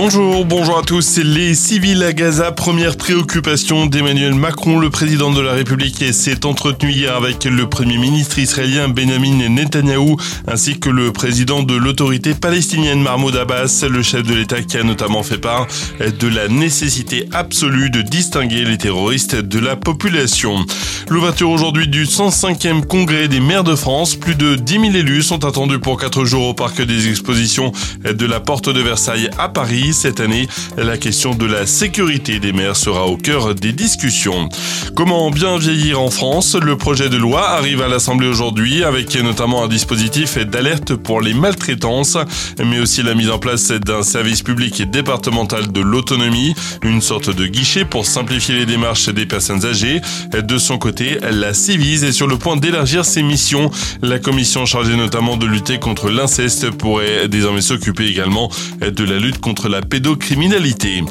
Bonjour, 0.00 0.44
bonjour 0.44 0.78
à 0.78 0.82
tous. 0.82 1.18
Les 1.18 1.56
civils 1.56 2.04
à 2.04 2.12
Gaza, 2.12 2.52
première 2.52 2.96
préoccupation 2.96 3.86
d'Emmanuel 3.86 4.32
Macron. 4.32 4.78
Le 4.78 4.90
président 4.90 5.32
de 5.32 5.40
la 5.40 5.54
République 5.54 6.04
s'est 6.14 6.46
entretenu 6.46 6.92
hier 6.92 7.16
avec 7.16 7.44
le 7.44 7.68
premier 7.68 7.98
ministre 7.98 8.38
israélien 8.38 8.88
Benjamin 8.88 9.48
Netanyahou 9.48 10.16
ainsi 10.46 10.78
que 10.78 10.88
le 10.88 11.12
président 11.12 11.64
de 11.64 11.74
l'autorité 11.74 12.34
palestinienne 12.34 13.02
Mahmoud 13.02 13.34
Abbas, 13.34 13.84
le 13.90 14.00
chef 14.04 14.22
de 14.22 14.34
l'État 14.34 14.62
qui 14.62 14.76
a 14.76 14.84
notamment 14.84 15.24
fait 15.24 15.38
part 15.38 15.66
de 15.98 16.28
la 16.28 16.46
nécessité 16.46 17.28
absolue 17.32 17.90
de 17.90 18.02
distinguer 18.02 18.64
les 18.64 18.78
terroristes 18.78 19.34
de 19.34 19.58
la 19.58 19.74
population. 19.74 20.64
L'ouverture 21.08 21.50
aujourd'hui 21.50 21.88
du 21.88 22.04
105e 22.04 22.86
congrès 22.86 23.26
des 23.26 23.40
maires 23.40 23.64
de 23.64 23.74
France. 23.74 24.14
Plus 24.14 24.36
de 24.36 24.54
10 24.54 24.72
000 24.74 24.84
élus 24.94 25.22
sont 25.22 25.44
attendus 25.44 25.80
pour 25.80 25.98
4 25.98 26.24
jours 26.24 26.46
au 26.46 26.54
parc 26.54 26.82
des 26.82 27.08
expositions 27.08 27.72
de 28.04 28.26
la 28.26 28.38
Porte 28.38 28.68
de 28.68 28.80
Versailles 28.80 29.30
à 29.38 29.48
Paris. 29.48 29.87
Cette 29.92 30.20
année, 30.20 30.48
la 30.76 30.96
question 30.96 31.34
de 31.34 31.46
la 31.46 31.66
sécurité 31.66 32.40
des 32.40 32.52
maires 32.52 32.76
sera 32.76 33.06
au 33.06 33.16
cœur 33.16 33.54
des 33.54 33.72
discussions. 33.72 34.48
Comment 34.94 35.30
bien 35.30 35.58
vieillir 35.58 36.00
en 36.00 36.10
France? 36.10 36.54
Le 36.54 36.76
projet 36.76 37.08
de 37.08 37.16
loi 37.16 37.48
arrive 37.48 37.80
à 37.82 37.88
l'Assemblée 37.88 38.26
aujourd'hui 38.26 38.84
avec 38.84 39.14
notamment 39.16 39.64
un 39.64 39.68
dispositif 39.68 40.38
d'alerte 40.38 40.94
pour 40.94 41.20
les 41.20 41.34
maltraitances, 41.34 42.18
mais 42.64 42.80
aussi 42.80 43.02
la 43.02 43.14
mise 43.14 43.30
en 43.30 43.38
place 43.38 43.70
d'un 43.70 44.02
service 44.02 44.42
public 44.42 44.80
et 44.80 44.86
départemental 44.86 45.72
de 45.72 45.80
l'autonomie, 45.80 46.54
une 46.82 47.00
sorte 47.00 47.30
de 47.30 47.46
guichet 47.46 47.84
pour 47.84 48.04
simplifier 48.06 48.56
les 48.56 48.66
démarches 48.66 49.08
des 49.08 49.26
personnes 49.26 49.64
âgées. 49.64 50.00
De 50.32 50.58
son 50.58 50.78
côté, 50.78 51.18
la 51.30 51.54
Civise 51.54 52.04
est 52.04 52.12
sur 52.12 52.26
le 52.26 52.36
point 52.36 52.56
d'élargir 52.56 53.04
ses 53.04 53.22
missions. 53.22 53.70
La 54.02 54.18
commission 54.18 54.66
chargée 54.66 54.96
notamment 54.96 55.36
de 55.36 55.46
lutter 55.46 55.78
contre 55.78 56.10
l'inceste 56.10 56.70
pourrait 56.70 57.28
désormais 57.28 57.62
s'occuper 57.62 58.06
également 58.06 58.50
de 58.80 59.04
la 59.04 59.18
lutte 59.18 59.38
contre 59.40 59.68
la 59.68 59.77
pédocriminalité. 59.80 61.04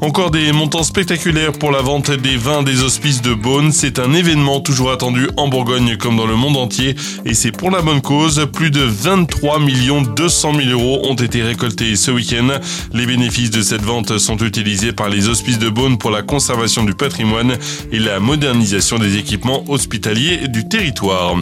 Encore 0.00 0.30
des 0.30 0.52
montants 0.52 0.82
spectaculaires 0.82 1.52
pour 1.52 1.70
la 1.70 1.80
vente 1.80 2.10
des 2.10 2.36
vins 2.36 2.62
des 2.62 2.82
hospices 2.82 3.22
de 3.22 3.32
Beaune. 3.32 3.72
C'est 3.72 3.98
un 3.98 4.12
événement 4.12 4.60
toujours 4.60 4.90
attendu 4.90 5.28
en 5.36 5.48
Bourgogne 5.48 5.96
comme 5.96 6.16
dans 6.16 6.26
le 6.26 6.36
monde 6.36 6.56
entier 6.56 6.94
et 7.24 7.34
c'est 7.34 7.52
pour 7.52 7.70
la 7.70 7.80
bonne 7.80 8.02
cause. 8.02 8.46
Plus 8.52 8.70
de 8.70 8.82
23 8.82 9.60
millions 9.60 10.02
200 10.02 10.54
000 10.54 10.68
euros 10.70 11.00
ont 11.08 11.14
été 11.14 11.42
récoltés 11.42 11.96
ce 11.96 12.10
week-end. 12.10 12.48
Les 12.92 13.06
bénéfices 13.06 13.50
de 13.50 13.62
cette 13.62 13.82
vente 13.82 14.18
sont 14.18 14.36
utilisés 14.38 14.92
par 14.92 15.08
les 15.08 15.28
hospices 15.28 15.58
de 15.58 15.68
Beaune 15.68 15.98
pour 15.98 16.10
la 16.10 16.22
conservation 16.22 16.84
du 16.84 16.94
patrimoine 16.94 17.56
et 17.92 17.98
la 17.98 18.20
modernisation 18.20 18.98
des 18.98 19.16
équipements 19.16 19.64
hospitaliers 19.68 20.48
du 20.48 20.68
territoire. 20.68 21.36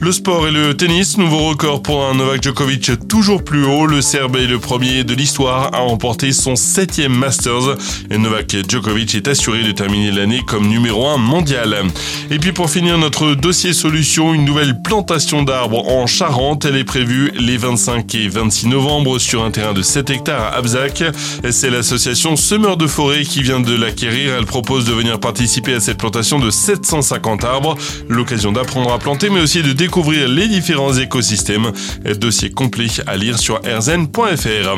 Le 0.00 0.12
sport 0.12 0.46
et 0.46 0.50
le 0.50 0.76
tennis, 0.76 1.18
nouveau 1.18 1.48
record 1.48 1.82
pour 1.82 2.04
un 2.04 2.14
Novak 2.14 2.42
Djokovic 2.42 3.08
toujours 3.08 3.42
plus 3.42 3.64
haut. 3.64 3.86
Le 3.86 4.00
Serbe 4.02 4.36
est 4.36 4.46
le 4.46 4.58
premier 4.58 5.04
de 5.04 5.14
l'histoire 5.14 5.74
à 5.74 5.78
remporter 5.78 6.23
son 6.32 6.56
septième 6.56 7.14
Masters. 7.14 7.76
Et 8.10 8.18
Novak 8.18 8.56
Djokovic 8.68 9.14
est 9.14 9.28
assuré 9.28 9.62
de 9.62 9.72
terminer 9.72 10.10
l'année 10.10 10.42
comme 10.46 10.68
numéro 10.68 11.06
1 11.06 11.16
mondial. 11.16 11.82
Et 12.30 12.38
puis 12.38 12.52
pour 12.52 12.70
finir 12.70 12.98
notre 12.98 13.34
dossier 13.34 13.72
solution, 13.72 14.34
une 14.34 14.44
nouvelle 14.44 14.80
plantation 14.82 15.42
d'arbres 15.42 15.88
en 15.88 16.06
Charente. 16.06 16.64
Elle 16.64 16.76
est 16.76 16.84
prévue 16.84 17.32
les 17.36 17.56
25 17.56 18.14
et 18.14 18.28
26 18.28 18.68
novembre 18.68 19.18
sur 19.18 19.44
un 19.44 19.50
terrain 19.50 19.72
de 19.72 19.82
7 19.82 20.10
hectares 20.10 20.42
à 20.42 20.56
Abzac. 20.56 21.02
C'est 21.50 21.70
l'association 21.70 22.36
Semeur 22.36 22.76
de 22.76 22.86
Forêt 22.86 23.22
qui 23.22 23.42
vient 23.42 23.60
de 23.60 23.74
l'acquérir. 23.74 24.34
Elle 24.38 24.46
propose 24.46 24.84
de 24.84 24.92
venir 24.92 25.18
participer 25.18 25.74
à 25.74 25.80
cette 25.80 25.98
plantation 25.98 26.38
de 26.38 26.50
750 26.50 27.44
arbres. 27.44 27.76
L'occasion 28.08 28.52
d'apprendre 28.52 28.92
à 28.92 28.98
planter 28.98 29.30
mais 29.30 29.40
aussi 29.40 29.62
de 29.62 29.72
découvrir 29.72 30.28
les 30.28 30.48
différents 30.48 30.94
écosystèmes. 30.94 31.72
Dossier 32.18 32.50
complet 32.50 32.84
à 33.06 33.16
lire 33.16 33.38
sur 33.38 33.60
rzn.fr. 33.60 34.76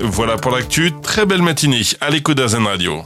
Voilà 0.00 0.36
pour 0.36 0.52
l'actu 0.52 0.77
très 1.02 1.26
belle 1.26 1.42
matinée 1.42 1.82
à 2.00 2.08
l'écho 2.08 2.34
d'Azen 2.34 2.64
Radio. 2.64 3.02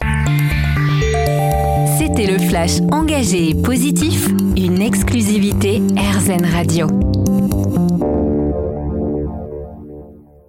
C'était 1.99 2.27
le 2.27 2.39
flash 2.39 2.81
engagé 2.91 3.49
et 3.51 3.55
positif, 3.55 4.29
une 4.57 4.83
exclusivité 4.83 5.81
RZN 5.97 6.45
Radio. 6.45 6.87